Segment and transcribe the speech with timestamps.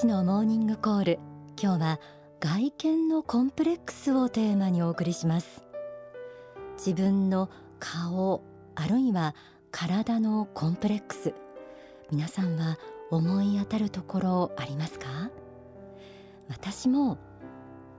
[0.00, 1.18] 師のモーニングコール。
[1.62, 2.00] 今日は
[2.40, 5.62] 外見のコンプレックスをテーマにお送りします。
[6.78, 8.42] 自分の顔
[8.76, 9.34] あるいは
[9.70, 11.34] 体のコンプレックス。
[12.10, 12.78] 皆さんは
[13.10, 15.06] 思い当たるところありますか？
[16.48, 17.18] 私も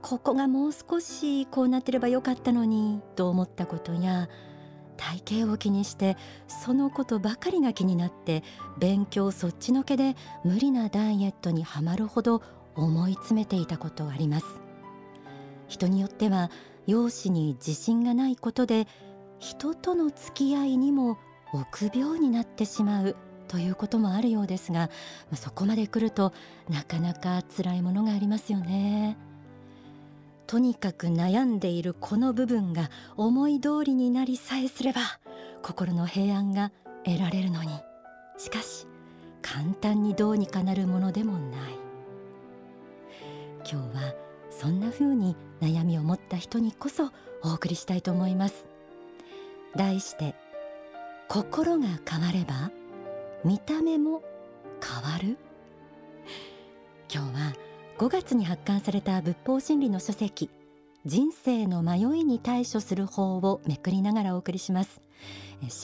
[0.00, 4.28] ここがもう少しこうなってればよかったのにと思ったことや
[5.24, 6.16] 体型を気にして
[6.46, 8.44] そのことばかりが気になって
[8.78, 12.40] 勉強そっちのけで無理なダイエットにはまるほど
[12.76, 14.46] 思い詰めていたことあります。
[15.68, 16.50] 人によっては
[16.86, 18.86] 容姿に自信がないことで
[19.38, 21.18] 人との付き合いにも
[21.52, 23.16] 臆病になってしまう
[23.48, 24.90] ということもあるようですが
[25.34, 26.32] そこまで来ると
[26.68, 29.16] なかなか辛いものがありますよね。
[30.52, 35.00] とにかく悩んでいるこの部分が思い通りになりさえすれば
[35.62, 36.72] 心の平安が
[37.06, 37.70] 得られるのに。
[38.36, 38.86] しかし
[39.40, 41.72] 簡単にどうにかなるものでもない。
[43.60, 44.14] 今日は
[44.50, 47.10] そんな風に悩みを持った人にこそ
[47.42, 48.68] お送りしたいと思います。
[49.74, 50.34] 題して
[51.28, 52.70] 心が変われば
[53.42, 54.22] 見た目も
[54.84, 55.38] 変わる？
[57.10, 57.54] 今日は
[58.02, 60.50] 5月に発刊された仏法真理の書籍
[61.04, 65.00] 人生の迷いに対処する法をめくりながらお送りします。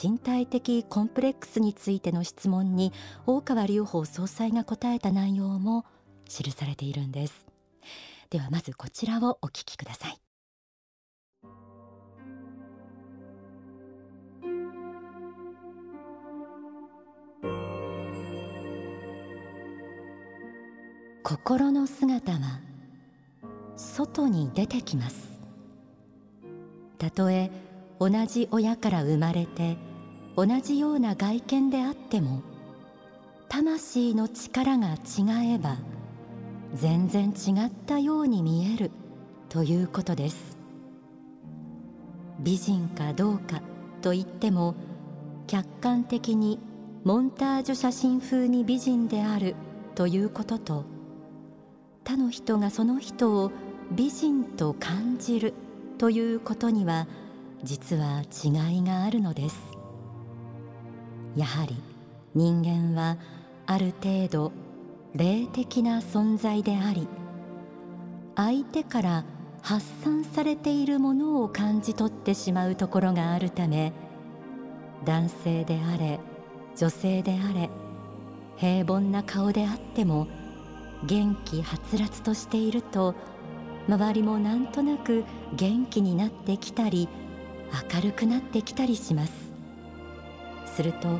[0.03, 2.91] 身体的コンプレックスについての質問に
[3.25, 5.85] 大川隆法総裁が答えた内容も
[6.27, 7.47] 記されているんです。
[8.29, 10.19] ではまずこちらをお聞きください。
[21.29, 22.59] 心の姿は
[23.75, 25.29] 外に出てきます。
[26.97, 27.51] たとえ
[27.99, 29.77] 同じ親から生まれて
[30.35, 32.41] 同じような外見であっても
[33.47, 35.77] 魂の力が違えば
[36.73, 38.89] 全然違ったように見える
[39.49, 40.57] ということです。
[42.39, 43.61] 美人かどうか
[44.01, 44.73] と言っても
[45.45, 46.59] 客観的に
[47.03, 49.53] モンタージュ写真風に美人である
[49.93, 50.98] ということと
[52.09, 53.51] 他の人がその人を
[53.91, 55.53] 美人と感じる
[55.99, 57.07] ということには
[57.63, 59.55] 実は違いがあるのです。
[61.35, 61.75] やはり
[62.33, 63.19] 人間は
[63.67, 64.51] ある程度
[65.13, 67.07] 霊的な存在であり
[68.35, 69.23] 相手から
[69.61, 73.93] 発散されているものを感じ取ってしまうところがあるため
[75.05, 76.19] 男性であれ
[76.75, 77.69] 女性であれ
[78.57, 80.27] 平凡な顔であっても
[81.05, 83.15] 元気はつらつとしていると
[83.87, 85.23] 周りもなんとなく
[85.55, 87.07] 元気になってきたり
[87.93, 89.33] 明るくなってきたりします。
[90.65, 91.19] すると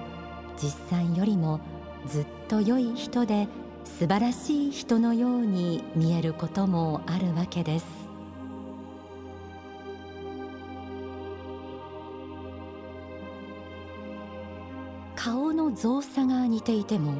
[0.61, 1.59] 実際よりも
[2.07, 3.47] ずっと良い人で
[3.85, 7.85] 素晴らしい人のように見えることもあるわけです。
[15.15, 17.13] 顔の造作が似ていても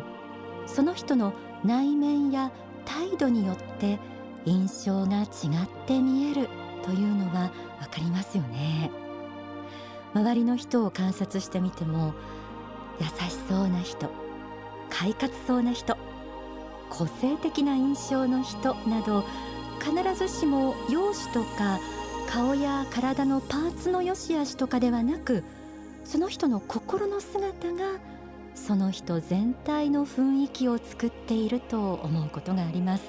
[0.66, 1.34] その人の
[1.64, 2.52] 内面や
[2.86, 4.00] 態度によって
[4.46, 5.28] 印象が違っ
[5.86, 6.48] て見える
[6.84, 8.92] というのはわかりますよね。
[10.14, 12.14] 周りの人を観察してみても
[13.00, 14.10] 優しそうな人
[14.90, 15.98] 快活そうな人
[16.90, 19.24] 個性的な印象の人など
[19.80, 21.80] 必ずしも容姿とか
[22.28, 25.44] 顔や体のパーツの良し悪しとかではなく
[26.04, 28.00] その人の心の姿が
[28.60, 33.04] その人全体の雰囲気を作っていると思うことがあります。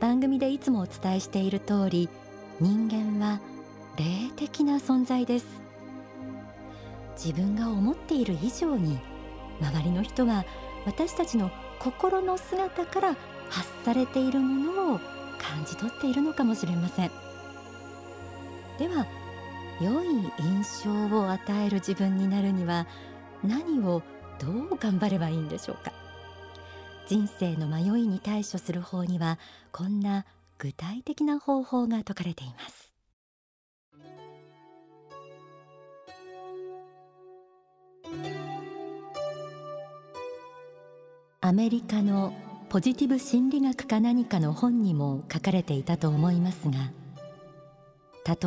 [0.00, 2.08] 番組でいつもお伝えしている通り
[2.60, 3.40] 人間は
[3.96, 5.46] 霊的な存在です。
[7.16, 8.98] 自分が思っている以上に
[9.60, 10.44] 周りの人は
[10.84, 11.50] 私たちの
[11.80, 13.16] 心の姿から
[13.48, 14.98] 発されているものを
[15.38, 17.10] 感じ取っているのかもしれません。
[18.78, 19.06] では
[19.80, 20.08] 良い
[20.40, 22.86] 印象を与える自分になるには
[23.44, 24.02] 何を
[24.38, 25.92] どう頑張ればいいんでしょうか？
[27.06, 29.38] 人生の迷いに対処する方には
[29.72, 30.26] こんな
[30.58, 32.92] 具体的な方法が説かれています。
[41.40, 42.34] アメリカの
[42.68, 46.92] ポジティブ心理学か何かの本にも書かれていたと思いますが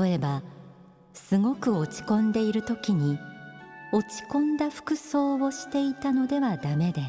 [0.03, 0.44] 例えば
[1.13, 3.17] すごく落ち込んでいる時に
[3.91, 7.01] 落ち込んだ服装をしていたのではダメで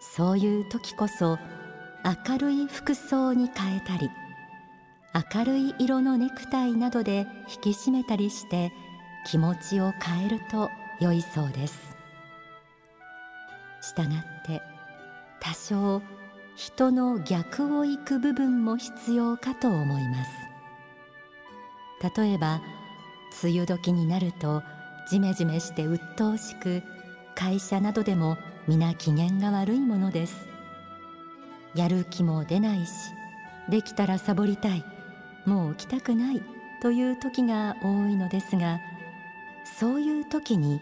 [0.00, 1.38] そういう時こそ
[2.28, 4.10] 明るい服装に変えたり
[5.36, 8.72] 明るい色のネクタイなどで引き締めたりして
[9.26, 11.96] 気持ちを変えると良いそうです。
[13.80, 14.12] したがっ
[14.44, 14.60] て
[15.40, 16.02] 多少
[16.56, 20.30] 人の逆を行く部分も必要かと思います。
[22.16, 22.60] 例えば
[23.42, 24.62] 梅雨時になると
[25.08, 26.82] ジメジメして鬱陶しく
[27.34, 30.48] 会社などでも皆機嫌が悪いものです。
[31.74, 32.92] やる気も出ないし
[33.68, 34.84] できたらサボりたい。
[35.44, 36.42] もう起きたくない
[36.80, 38.80] という時が多いのですが
[39.78, 40.80] そういう時に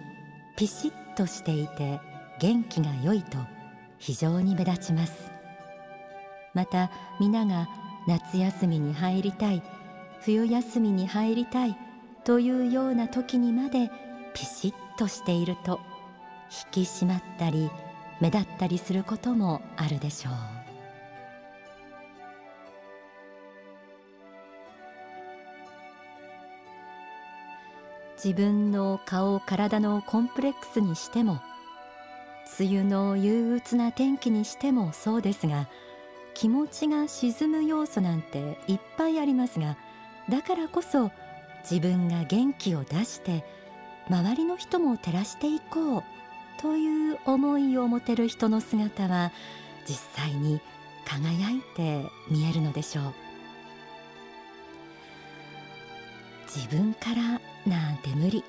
[0.56, 2.00] ピシッとしていて
[2.40, 3.38] 元気が良いと
[3.98, 5.32] 非常に目立ちます。
[6.54, 7.68] また皆が
[8.06, 9.62] 夏休みに入りたい
[10.20, 11.76] 冬休みに入りたい
[12.24, 13.90] というような時にまで
[14.34, 15.80] ピシッとしていると
[16.74, 17.70] 引き締まったり
[18.20, 20.62] 目立ったりすることもあるでしょう。
[28.22, 31.40] 自分の顔体のコンプレックスにしても
[32.56, 35.66] 梅雨の憂鬱な天気にしてもそうですが
[36.32, 39.76] 気持ちが沈む要素なんていっぱいありますが
[40.28, 41.10] だからこそ
[41.68, 43.44] 自分が元気を出して
[44.08, 46.02] 周りの人も照らしていこう
[46.60, 49.32] という思いを持てる人の姿は
[49.86, 50.60] 実際に
[51.04, 53.14] 輝いて見えるのでしょう。
[56.46, 58.44] 自分からなんて無理。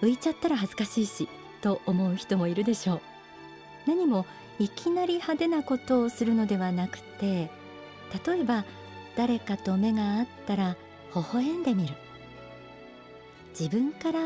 [0.00, 1.28] 浮いちゃったら恥ずかしいし
[1.60, 3.00] と思う人もいるでしょう。
[3.86, 4.26] 何も
[4.58, 7.50] いきなり派手なことをするのではなくて
[8.26, 8.64] 例えば
[9.16, 10.76] 誰かと目が合ったら
[11.14, 11.94] 微笑んでみる。
[13.58, 14.18] 自分から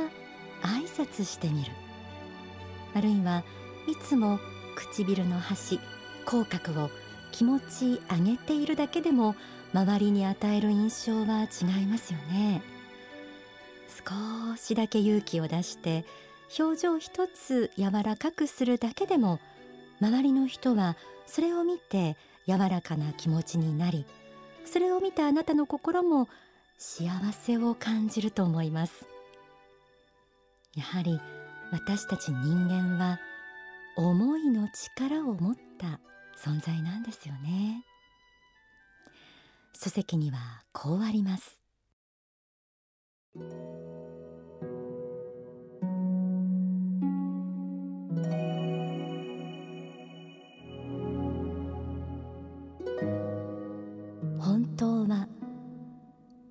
[0.63, 1.73] 挨拶してみる。
[2.97, 3.45] あるいは
[3.87, 4.41] いつも
[4.75, 5.79] 唇の端
[6.25, 6.91] 口角を
[7.31, 9.37] 気持ち上げているだけでも
[9.75, 12.63] 周りに与える印象は違いますよね
[13.89, 16.07] 少しだけ勇気を出して
[16.59, 19.41] 表情一つ柔らかくするだけでも
[20.01, 22.17] 周りの人はそれを見て
[22.47, 24.07] 柔らかな気持ちになり
[24.65, 26.29] それを見たあなたの心も
[26.79, 29.07] 幸せを感じると思います
[30.77, 31.19] やはり
[31.73, 33.19] 私たち人間は
[33.97, 36.01] 思いの力を持った
[36.39, 37.83] 存在なんですよね。
[39.73, 40.39] 書籍には
[40.73, 41.63] こうあります。
[54.39, 55.27] 本当は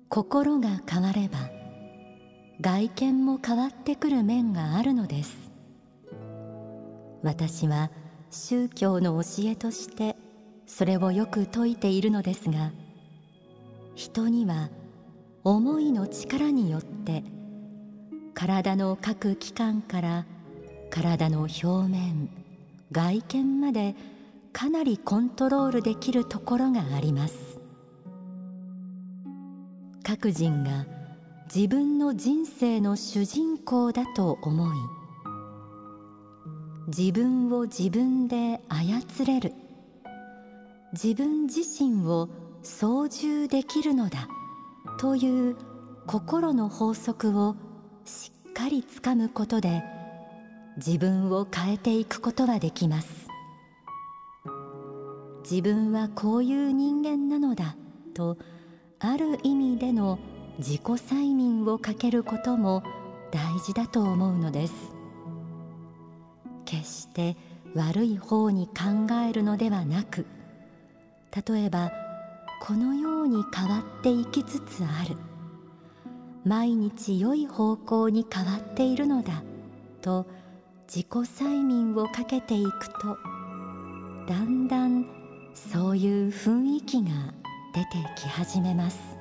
[0.08, 1.55] 心が変われば
[2.60, 5.50] 外見も変わってくる面があるのです。
[7.22, 7.90] 私は
[8.30, 10.16] 宗教の教えとして
[10.66, 12.72] それをよく説いているのですが
[13.94, 14.70] 人には
[15.42, 17.24] 思いの力によって
[18.34, 20.26] 体の各器官から
[20.90, 22.28] 体の表面
[22.92, 23.94] 外見まで
[24.52, 27.58] かなりコントロールできるところがあります。
[30.02, 30.86] 各人が
[31.54, 34.76] 自分の人生の主人公だと思い
[36.88, 39.54] 自分を自分で操れる
[40.92, 42.28] 自分自身を
[42.62, 44.28] 操縦できるのだ
[44.98, 45.56] という
[46.06, 47.54] 心の法則を
[48.04, 49.84] しっかりつかむことで
[50.76, 53.26] 自分を変えていくことができます。
[55.48, 57.76] 自分はこういう人間なのだ
[58.14, 58.36] と
[58.98, 60.18] ある意味での
[60.58, 62.82] 自己催眠をかけることも
[63.30, 64.94] 大事だと思うのです。
[66.64, 67.36] 決して
[67.74, 70.26] 悪い方に考えるのではなく
[71.46, 71.92] 例えば
[72.60, 75.16] このように変わっていきつつある。
[76.44, 79.42] 毎日良い方向に変わっているのだ
[80.00, 80.26] と
[80.86, 83.18] 自己催眠をかけていくと
[84.28, 85.04] だんだん
[85.54, 87.10] そういう雰囲気が
[87.74, 89.15] 出てき始めます。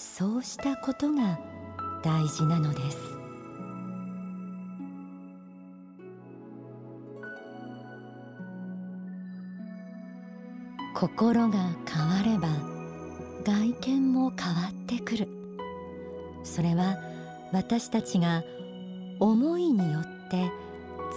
[0.00, 1.38] そうしたことが
[2.02, 2.96] 大事なのです。
[10.94, 12.48] 心が変われば
[13.44, 15.28] 外見も変わってくる。
[16.44, 16.96] それは
[17.52, 18.42] 私たちが
[19.18, 20.50] 思いによって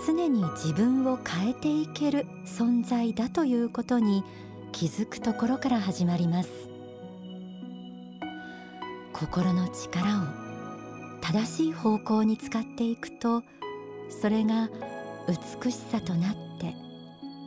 [0.05, 4.25] 常に自分を変えていける存在だということに
[4.73, 6.72] 気づくところから始まります。
[9.13, 10.25] 心の力を
[11.21, 13.43] 正しい方向に使っていくと
[14.09, 14.69] それが
[15.27, 16.73] 美しさとなって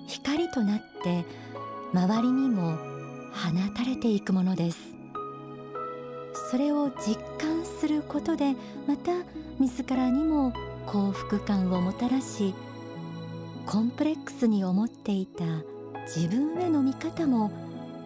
[0.07, 1.25] 光となって
[1.93, 2.77] 周りにも
[3.33, 4.79] 放たれていくものです。
[6.51, 8.55] それを実感することで
[8.87, 9.13] また
[9.59, 10.53] 自らにも
[10.87, 12.55] 幸福感をもたらし
[13.67, 15.45] コンプレックスに思っていた
[16.07, 17.51] 自分への見方も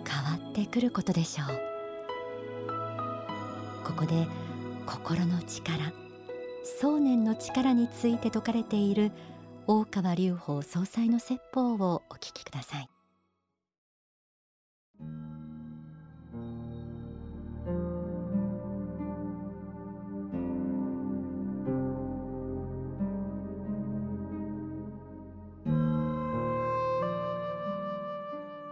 [0.08, 1.69] 変わってくることでしょう。
[3.90, 4.28] ここで
[4.86, 5.92] 心の力
[6.62, 9.10] 想念の力について説かれている
[9.66, 12.88] 大川隆法総裁の説法をお聞きください。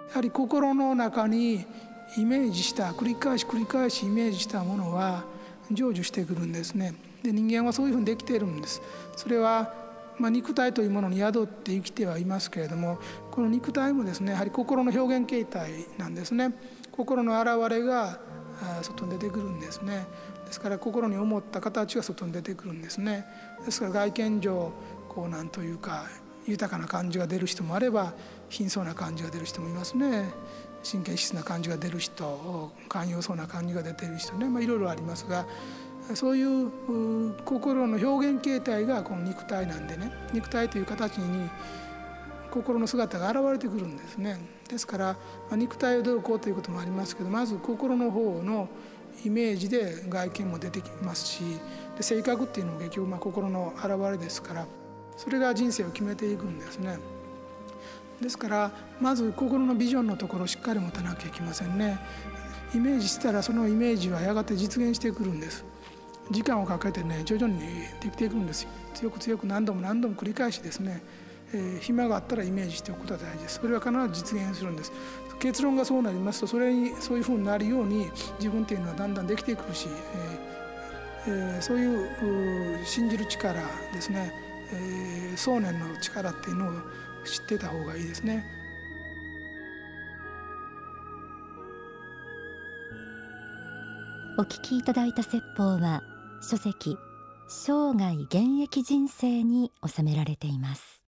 [0.08, 1.64] やはり心の中に
[2.16, 5.24] イメージした繰り返し繰り返しイメージしたものは
[5.70, 6.94] 成就してくるんですね。
[7.22, 8.80] で人間はそういうふうにできているんです。
[9.16, 9.72] それは、
[10.18, 12.98] まあ、肉体というものに宿って生きてはいますけれども
[13.30, 16.54] この肉体もですねやはり心の表現形態なんですね。
[16.92, 18.18] 心の現れが
[18.82, 20.06] 外に出てくるんですね。
[20.46, 23.26] ですから心に思った形が外に出てくるんですね。
[23.64, 24.72] ですから外見上
[25.08, 26.06] こうなんというか
[26.46, 28.14] 豊かな感じが出る人もあれば
[28.48, 30.30] 貧相な感じが出る人もいますね。
[30.82, 35.47] 神経質な感じが出る人寛容そうな感じが出てる人ね、まあ、いろいろありますが
[36.14, 36.70] そういう
[37.44, 40.11] 心の表現形態がこの肉体なんでね。
[40.32, 41.50] 肉体という形に
[42.50, 44.38] 心の姿が現れてくるんですね。
[44.68, 45.16] ですから、ま
[45.52, 48.68] あ、肉体をどうこうということもありますけどまず心の方の
[49.25, 51.42] イメージで外見も出てきますし
[51.97, 54.66] で性格っていうのも結局まあ心の表れですから
[55.16, 56.99] それが人生を決めていくんですね。
[58.20, 58.70] ですから
[59.00, 61.98] まず心のビジョンのところをしっかり持たなきゃいけませんね。
[62.75, 65.64] イメージしたらそのイメージはやがて実現してくるんです。
[66.30, 67.60] 時間をかけてね徐々に
[68.00, 68.70] できていくんですよ。
[68.94, 71.02] 強く強く何度も何度も繰り返しですね、
[71.54, 73.60] えー、暇があったらイメージしておくことが大事です。
[73.60, 74.92] それは必ず実現するんです。
[75.38, 79.87] 結論がそうなりますとそれにそういうふうになるように自分っていうのはだんだんできてくるし、
[81.26, 83.60] えーえー、そういう信じる力
[83.92, 84.32] ですね、
[84.72, 86.72] えー、想念の力っていうのを
[87.28, 88.58] 知ってた方がいいですね。
[94.40, 96.04] お聞きいただいた説法は
[96.40, 96.97] 書籍
[97.49, 101.02] 生涯現役人生に収められています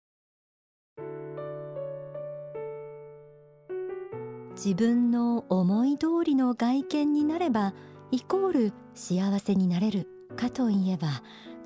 [4.55, 7.75] 自分の思い通りの外見になれば
[8.13, 10.07] イコール幸せになれる
[10.37, 11.09] かといえば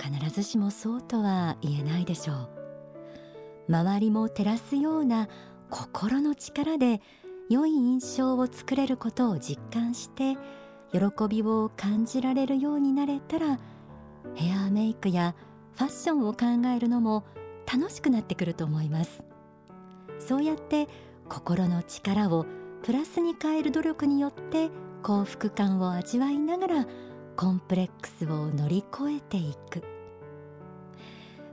[0.03, 2.60] 必ずしもそうとは言えないでしょう
[3.71, 5.29] 周りも照らすような
[5.71, 7.01] 心の力で
[7.49, 10.35] 良い印象を作れることを実感して
[10.93, 10.99] 喜
[11.29, 13.61] びを感じられるようになれたら
[14.35, 15.37] ヘアメイクや
[15.77, 17.25] ファッションを考えるのも
[17.73, 19.23] 楽しくなってくると思います。
[20.19, 20.89] そうやって
[21.29, 22.45] 心の力を
[22.83, 24.69] プラスに変える努力によって
[25.03, 26.87] 幸福感を味わいながら
[27.37, 30.00] コンプレックスを乗り越えていく。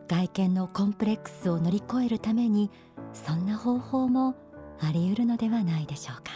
[0.07, 2.71] 外見のコンプレックスを乗り越えるために
[3.13, 4.35] そんな方法も
[4.79, 6.31] あり得るのではないでしょうか。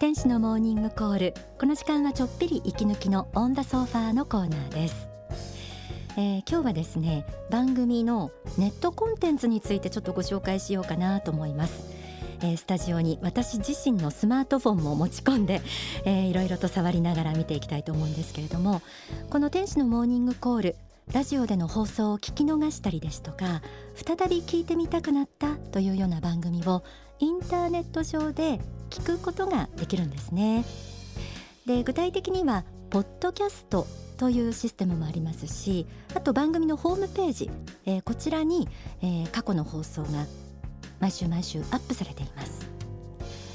[0.00, 1.34] 天使のモーニングコール。
[1.58, 5.08] この時間はちょっぴり息抜きのオンダソファーのコーナーです。
[6.16, 11.99] えー、今日はですね番組のネットコンテンツについてちょっとご紹介しようかなと思います。
[12.42, 15.62] えー、スタジオに私自身のスマートフォンも持ち込んで、
[16.04, 18.82] えー、いろいろと触りながら見ていきたいと思うんですけれども
[19.28, 20.76] この天使のモーニングコール
[21.12, 23.62] ラジオでの放送を聞き逃したりですとか
[23.96, 26.84] 再び聞いてみたくなったというような番組を
[27.18, 30.64] インターネット上で聞くことができるんですね。
[31.66, 33.86] で具体的にはポッドキャスト
[34.18, 37.50] というシステムもありますしあと番組のホームページ、
[37.86, 38.68] えー、こちらに、
[39.00, 40.26] えー、過去の放送が
[41.00, 42.70] 毎週毎週アップされています。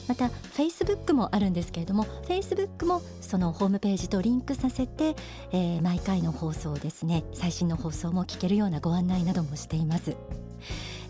[0.07, 5.15] また Facebook もあるんですけれども Facebook もそのホームページとリンクさせて、
[5.51, 10.15] えー、毎回の放送ですね最新の放送も聞けるようなご案内などもしています、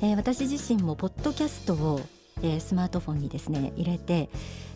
[0.01, 1.99] えー、私自身もポッドキャストを、
[2.41, 4.29] えー、スマートフォンにですね入れて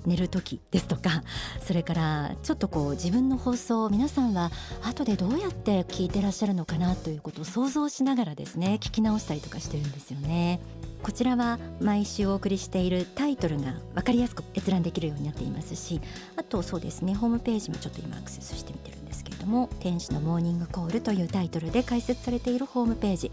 [0.06, 1.24] 寝る時ですとか
[1.66, 4.51] それからちょっとこう自分の放送を皆さんは
[4.84, 10.60] 後でどうやって聞いてらっしゃるのかなということを想像しながらですね聞き直したりとかしてるんですよね。
[11.01, 16.01] こちらは毎週お送りしているタイトルが分かりやすく閲覧できるようになっていますし
[16.36, 23.32] あとそうですねホームページもちょっと今アクセスしてみてるんですけれども「天使のモーニングコール」というタイトルで開設されているホームページ、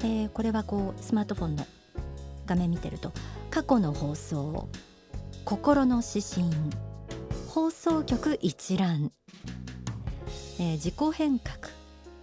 [0.00, 1.66] えー、これはこうスマートフォンの
[2.46, 3.12] 画面見てると
[3.50, 4.68] 過去の放送
[5.44, 6.50] 心の指針
[7.48, 9.12] 放送局一覧、
[10.58, 11.56] えー、自己変革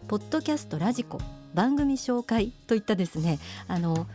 [0.07, 1.19] ポッドキャストラジコ
[1.53, 4.07] 番組紹介といったですねあの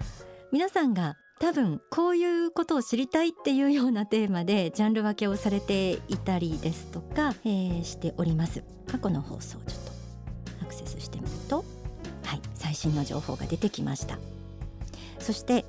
[0.52, 8.64] 皆さんが多分こういうことを知りたいっていうようなテーマでジャンル分けをされていたりですとか、えー、しております。
[8.90, 9.92] 過去の放送ちょっと
[10.62, 11.64] アクセスしてみると
[12.25, 14.18] はい最新の情報が出てきました。
[15.18, 15.66] そして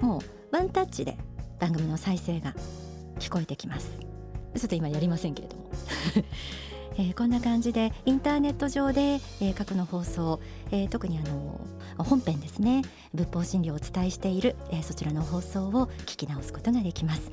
[0.00, 0.20] もう
[0.56, 1.16] ワンタッチで
[1.58, 2.54] 番組の再生が
[3.18, 3.90] 聞こえてきます。
[4.54, 5.70] ちょっと今やりませんけれども。
[6.98, 10.40] えー、こんな感じでインターネット上で、えー、過去の放送、
[10.72, 11.60] えー、特にあの
[11.96, 12.82] 本編ですね。
[13.14, 17.30] 仏法真理をお伝えしている、え、そちらの放送を聞き直すことができます。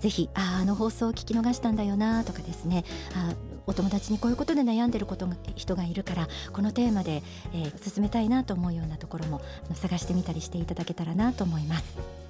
[0.00, 2.84] ぜひああの放送を聞き逃したんだよなとかですね。
[3.14, 3.34] あ
[3.66, 7.22] お友達にこういうことで悩んでることが人がいるからこのテーマで、
[7.54, 9.40] え、進めたいなと思うようなところも
[9.74, 12.25] 探してみたりしていただけたらなと思います。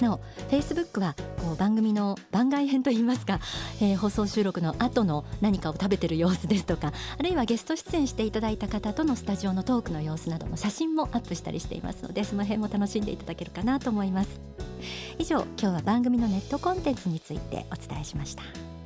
[0.00, 0.20] なお
[0.50, 3.40] Facebook はこう番組の番外編といいますか、
[3.80, 14.40] えー、放送収録の後の何かを食べてる様子ですとかあるいはゲスト出演していただいた方とのスタジオのトークの様子などの写真もアップしたりしていますのでその辺も楽しんでいただけるかなと思います。
[15.18, 18.77] 以上今日は番組のネットコンテンツについてお伝えしました。